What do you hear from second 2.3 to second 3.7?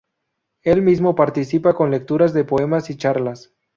de poemas y charlas.